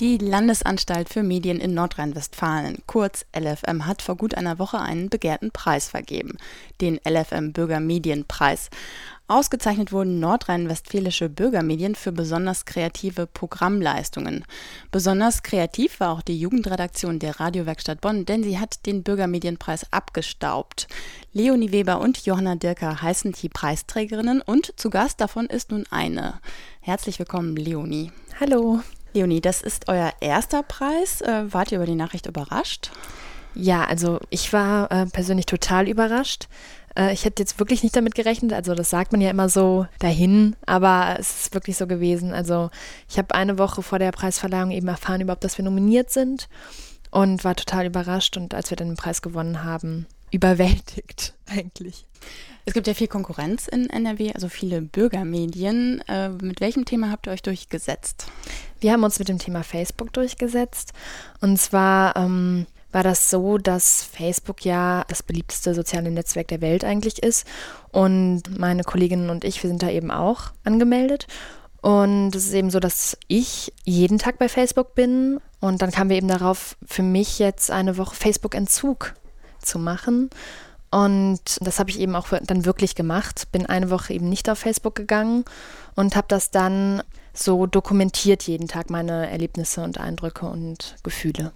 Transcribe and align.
Die 0.00 0.18
Landesanstalt 0.18 1.08
für 1.08 1.22
Medien 1.22 1.60
in 1.60 1.72
Nordrhein-Westfalen, 1.72 2.82
kurz 2.88 3.24
LFM, 3.32 3.86
hat 3.86 4.02
vor 4.02 4.16
gut 4.16 4.34
einer 4.34 4.58
Woche 4.58 4.80
einen 4.80 5.08
begehrten 5.08 5.52
Preis 5.52 5.88
vergeben, 5.88 6.36
den 6.80 6.98
LFM 7.08 7.52
Bürgermedienpreis. 7.52 8.70
Ausgezeichnet 9.28 9.92
wurden 9.92 10.18
nordrhein-westfälische 10.18 11.28
Bürgermedien 11.28 11.94
für 11.94 12.10
besonders 12.10 12.64
kreative 12.64 13.28
Programmleistungen. 13.28 14.44
Besonders 14.90 15.44
kreativ 15.44 16.00
war 16.00 16.10
auch 16.10 16.22
die 16.22 16.40
Jugendredaktion 16.40 17.20
der 17.20 17.38
Radiowerkstatt 17.38 18.00
Bonn, 18.00 18.26
denn 18.26 18.42
sie 18.42 18.58
hat 18.58 18.86
den 18.86 19.04
Bürgermedienpreis 19.04 19.92
abgestaubt. 19.92 20.88
Leonie 21.32 21.70
Weber 21.70 22.00
und 22.00 22.26
Johanna 22.26 22.56
Dirker 22.56 23.00
heißen 23.00 23.30
die 23.30 23.48
Preisträgerinnen 23.48 24.42
und 24.42 24.74
zu 24.76 24.90
Gast 24.90 25.20
davon 25.20 25.46
ist 25.46 25.70
nun 25.70 25.86
eine. 25.90 26.40
Herzlich 26.80 27.20
willkommen, 27.20 27.54
Leonie. 27.54 28.10
Hallo. 28.40 28.80
Leonie, 29.14 29.40
das 29.40 29.62
ist 29.62 29.88
euer 29.88 30.12
erster 30.20 30.62
Preis. 30.62 31.20
Äh, 31.20 31.52
wart 31.52 31.70
ihr 31.70 31.78
über 31.78 31.86
die 31.86 31.94
Nachricht 31.94 32.26
überrascht? 32.26 32.90
Ja, 33.54 33.84
also 33.84 34.18
ich 34.30 34.52
war 34.52 34.90
äh, 34.90 35.06
persönlich 35.06 35.46
total 35.46 35.88
überrascht. 35.88 36.48
Äh, 36.96 37.12
ich 37.12 37.24
hätte 37.24 37.42
jetzt 37.42 37.60
wirklich 37.60 37.84
nicht 37.84 37.94
damit 37.94 38.16
gerechnet. 38.16 38.52
Also 38.52 38.74
das 38.74 38.90
sagt 38.90 39.12
man 39.12 39.20
ja 39.20 39.30
immer 39.30 39.48
so 39.48 39.86
dahin, 40.00 40.56
aber 40.66 41.16
es 41.18 41.44
ist 41.44 41.54
wirklich 41.54 41.76
so 41.76 41.86
gewesen. 41.86 42.32
Also 42.32 42.70
ich 43.08 43.16
habe 43.16 43.34
eine 43.34 43.56
Woche 43.58 43.82
vor 43.82 44.00
der 44.00 44.10
Preisverleihung 44.10 44.72
eben 44.72 44.88
erfahren 44.88 45.20
überhaupt, 45.20 45.44
dass 45.44 45.58
wir 45.58 45.64
nominiert 45.64 46.10
sind 46.10 46.48
und 47.12 47.44
war 47.44 47.54
total 47.54 47.86
überrascht. 47.86 48.36
Und 48.36 48.54
als 48.54 48.70
wir 48.70 48.76
dann 48.76 48.88
den 48.88 48.96
Preis 48.96 49.22
gewonnen 49.22 49.62
haben, 49.62 50.06
überwältigt 50.34 51.34
eigentlich. 51.46 52.06
Es 52.66 52.72
gibt 52.72 52.86
ja 52.86 52.94
viel 52.94 53.08
Konkurrenz 53.08 53.68
in 53.68 53.90
NRW, 53.90 54.32
also 54.32 54.48
viele 54.48 54.80
Bürgermedien. 54.80 56.02
Äh, 56.08 56.30
mit 56.30 56.60
welchem 56.60 56.86
Thema 56.86 57.10
habt 57.10 57.26
ihr 57.26 57.32
euch 57.32 57.42
durchgesetzt? 57.42 58.26
Wir 58.80 58.92
haben 58.92 59.04
uns 59.04 59.18
mit 59.18 59.28
dem 59.28 59.38
Thema 59.38 59.62
Facebook 59.62 60.12
durchgesetzt. 60.14 60.92
Und 61.42 61.58
zwar 61.58 62.16
ähm, 62.16 62.66
war 62.90 63.02
das 63.02 63.28
so, 63.28 63.58
dass 63.58 64.02
Facebook 64.04 64.64
ja 64.64 65.04
das 65.08 65.22
beliebteste 65.22 65.74
soziale 65.74 66.10
Netzwerk 66.10 66.48
der 66.48 66.62
Welt 66.62 66.84
eigentlich 66.84 67.22
ist. 67.22 67.46
Und 67.92 68.58
meine 68.58 68.82
Kolleginnen 68.82 69.28
und 69.28 69.44
ich, 69.44 69.62
wir 69.62 69.68
sind 69.68 69.82
da 69.82 69.90
eben 69.90 70.10
auch 70.10 70.52
angemeldet. 70.64 71.26
Und 71.82 72.34
es 72.34 72.46
ist 72.46 72.54
eben 72.54 72.70
so, 72.70 72.80
dass 72.80 73.18
ich 73.28 73.74
jeden 73.84 74.18
Tag 74.18 74.38
bei 74.38 74.48
Facebook 74.48 74.94
bin. 74.94 75.38
Und 75.60 75.82
dann 75.82 75.90
kamen 75.90 76.08
wir 76.08 76.16
eben 76.16 76.28
darauf, 76.28 76.78
für 76.86 77.02
mich 77.02 77.38
jetzt 77.38 77.70
eine 77.70 77.98
Woche 77.98 78.14
Facebook-Entzug 78.14 79.14
zu 79.64 79.78
machen. 79.78 80.30
Und 80.90 81.40
das 81.60 81.80
habe 81.80 81.90
ich 81.90 81.98
eben 81.98 82.14
auch 82.14 82.28
dann 82.42 82.64
wirklich 82.64 82.94
gemacht. 82.94 83.50
Bin 83.50 83.66
eine 83.66 83.90
Woche 83.90 84.14
eben 84.14 84.28
nicht 84.28 84.48
auf 84.48 84.60
Facebook 84.60 84.94
gegangen 84.94 85.44
und 85.96 86.14
habe 86.14 86.28
das 86.28 86.50
dann 86.50 87.02
so 87.32 87.66
dokumentiert 87.66 88.44
jeden 88.44 88.68
Tag, 88.68 88.90
meine 88.90 89.28
Erlebnisse 89.28 89.82
und 89.82 89.98
Eindrücke 89.98 90.46
und 90.46 90.96
Gefühle. 91.02 91.52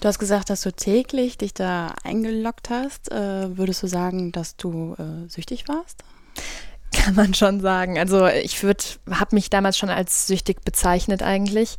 Du 0.00 0.08
hast 0.08 0.18
gesagt, 0.18 0.50
dass 0.50 0.62
du 0.62 0.72
täglich 0.72 1.38
dich 1.38 1.54
da 1.54 1.94
eingeloggt 2.04 2.70
hast. 2.70 3.10
Äh, 3.10 3.56
würdest 3.56 3.82
du 3.82 3.86
sagen, 3.86 4.32
dass 4.32 4.56
du 4.56 4.94
äh, 4.98 5.28
süchtig 5.28 5.68
warst? 5.68 6.04
Kann 7.00 7.14
man 7.14 7.34
schon 7.34 7.60
sagen. 7.60 7.98
Also 7.98 8.26
ich 8.26 8.62
würde, 8.62 8.84
habe 9.10 9.34
mich 9.34 9.48
damals 9.48 9.78
schon 9.78 9.90
als 9.90 10.26
süchtig 10.26 10.64
bezeichnet 10.64 11.22
eigentlich 11.22 11.76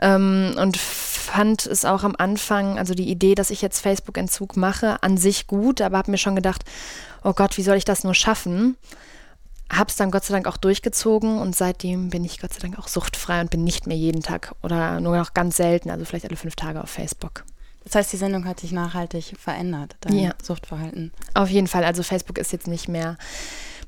ähm, 0.00 0.54
und 0.58 0.76
fand 0.76 1.66
es 1.66 1.84
auch 1.84 2.04
am 2.04 2.14
Anfang, 2.16 2.78
also 2.78 2.94
die 2.94 3.08
Idee, 3.08 3.34
dass 3.34 3.50
ich 3.50 3.62
jetzt 3.62 3.80
Facebook-Entzug 3.80 4.56
mache, 4.56 5.02
an 5.02 5.16
sich 5.16 5.46
gut, 5.46 5.80
aber 5.80 5.98
habe 5.98 6.10
mir 6.10 6.18
schon 6.18 6.36
gedacht, 6.36 6.64
oh 7.24 7.32
Gott, 7.32 7.56
wie 7.56 7.62
soll 7.62 7.76
ich 7.76 7.84
das 7.84 8.04
nur 8.04 8.14
schaffen? 8.14 8.76
Habe 9.70 9.90
es 9.90 9.96
dann 9.96 10.10
Gott 10.10 10.24
sei 10.24 10.34
Dank 10.34 10.46
auch 10.46 10.56
durchgezogen 10.56 11.38
und 11.38 11.54
seitdem 11.54 12.10
bin 12.10 12.24
ich 12.24 12.40
Gott 12.40 12.54
sei 12.54 12.60
Dank 12.60 12.78
auch 12.78 12.88
suchtfrei 12.88 13.40
und 13.40 13.50
bin 13.50 13.64
nicht 13.64 13.86
mehr 13.86 13.96
jeden 13.96 14.22
Tag 14.22 14.54
oder 14.62 15.00
nur 15.00 15.16
noch 15.16 15.34
ganz 15.34 15.56
selten, 15.56 15.90
also 15.90 16.04
vielleicht 16.04 16.26
alle 16.26 16.36
fünf 16.36 16.56
Tage 16.56 16.82
auf 16.82 16.90
Facebook. 16.90 17.44
Das 17.84 17.94
heißt, 17.94 18.12
die 18.12 18.18
Sendung 18.18 18.44
hat 18.44 18.62
dich 18.62 18.72
nachhaltig 18.72 19.34
verändert, 19.38 19.96
dein 20.00 20.18
ja. 20.18 20.32
Suchtverhalten. 20.42 21.12
Auf 21.32 21.48
jeden 21.48 21.68
Fall. 21.68 21.84
Also 21.84 22.02
Facebook 22.02 22.36
ist 22.36 22.52
jetzt 22.52 22.66
nicht 22.66 22.88
mehr 22.88 23.16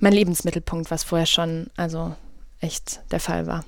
mein 0.00 0.12
Lebensmittelpunkt, 0.12 0.91
was 0.91 1.05
vorher 1.05 1.27
schon 1.27 1.69
also 1.77 2.15
echt 2.61 3.00
der 3.11 3.21
Fall 3.21 3.47
war. 3.47 3.65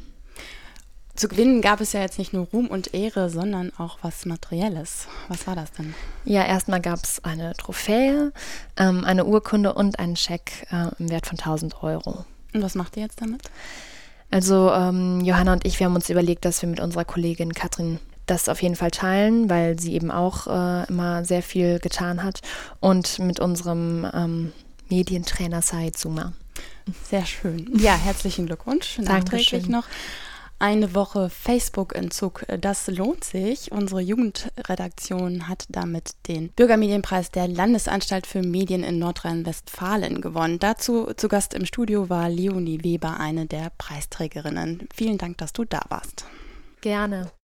Zu 1.14 1.28
gewinnen 1.28 1.60
gab 1.60 1.82
es 1.82 1.92
ja 1.92 2.00
jetzt 2.00 2.18
nicht 2.18 2.32
nur 2.32 2.46
Ruhm 2.52 2.68
und 2.68 2.94
Ehre, 2.94 3.28
sondern 3.28 3.70
auch 3.76 3.98
was 4.00 4.24
Materielles. 4.24 5.08
Was 5.28 5.46
war 5.46 5.54
das 5.54 5.70
denn? 5.72 5.94
Ja, 6.24 6.42
erstmal 6.44 6.80
gab 6.80 7.04
es 7.04 7.22
eine 7.22 7.52
Trophäe, 7.52 8.32
ähm, 8.78 9.04
eine 9.04 9.26
Urkunde 9.26 9.74
und 9.74 9.98
einen 9.98 10.16
Scheck 10.16 10.66
äh, 10.70 10.88
im 10.98 11.10
Wert 11.10 11.26
von 11.26 11.38
1000 11.38 11.82
Euro. 11.82 12.24
Und 12.54 12.62
was 12.62 12.74
macht 12.74 12.96
ihr 12.96 13.02
jetzt 13.02 13.20
damit? 13.20 13.42
Also 14.30 14.72
ähm, 14.72 15.20
Johanna 15.20 15.52
und 15.52 15.66
ich, 15.66 15.78
wir 15.78 15.86
haben 15.86 15.94
uns 15.94 16.08
überlegt, 16.08 16.46
dass 16.46 16.62
wir 16.62 16.68
mit 16.68 16.80
unserer 16.80 17.04
Kollegin 17.04 17.52
Katrin 17.52 17.98
das 18.24 18.48
auf 18.48 18.62
jeden 18.62 18.76
Fall 18.76 18.90
teilen, 18.90 19.50
weil 19.50 19.78
sie 19.78 19.94
eben 19.94 20.10
auch 20.10 20.46
äh, 20.46 20.88
immer 20.88 21.26
sehr 21.26 21.42
viel 21.42 21.78
getan 21.78 22.22
hat. 22.22 22.40
Und 22.80 23.18
mit 23.18 23.38
unserem 23.38 24.06
ähm, 24.14 24.52
Medientrainer 24.92 25.62
Said 25.62 25.96
Zuma. 25.96 26.34
Sehr 27.08 27.24
schön. 27.24 27.66
Ja, 27.78 27.96
herzlichen 27.96 28.44
Glückwunsch. 28.44 28.98
Nachträglich 28.98 29.66
noch. 29.66 29.86
Eine 30.58 30.94
Woche 30.94 31.30
Facebook-Entzug, 31.30 32.44
das 32.60 32.88
lohnt 32.88 33.24
sich. 33.24 33.72
Unsere 33.72 34.02
Jugendredaktion 34.02 35.48
hat 35.48 35.64
damit 35.70 36.12
den 36.28 36.50
Bürgermedienpreis 36.50 37.30
der 37.30 37.48
Landesanstalt 37.48 38.26
für 38.26 38.42
Medien 38.42 38.84
in 38.84 38.98
Nordrhein-Westfalen 38.98 40.20
gewonnen. 40.20 40.58
Dazu 40.58 41.14
zu 41.16 41.26
Gast 41.26 41.54
im 41.54 41.64
Studio 41.64 42.10
war 42.10 42.28
Leonie 42.28 42.84
Weber, 42.84 43.18
eine 43.18 43.46
der 43.46 43.72
Preisträgerinnen. 43.78 44.88
Vielen 44.94 45.16
Dank, 45.16 45.38
dass 45.38 45.54
du 45.54 45.64
da 45.64 45.80
warst. 45.88 46.26
Gerne. 46.82 47.32